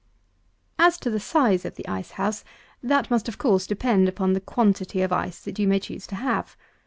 250. 0.79 0.87
As 0.87 0.97
to 0.99 1.09
the 1.11 1.19
size 1.19 1.63
of 1.63 1.75
the 1.75 1.87
ice 1.87 2.09
house, 2.17 2.43
that 2.81 3.11
must, 3.11 3.27
of 3.27 3.37
course, 3.37 3.67
depend 3.67 4.09
upon 4.09 4.33
the 4.33 4.41
quantity 4.41 5.03
of 5.03 5.13
ice 5.13 5.39
that 5.41 5.59
you 5.59 5.67
may 5.67 5.79
choose 5.79 6.07
to 6.07 6.15
have. 6.15 6.57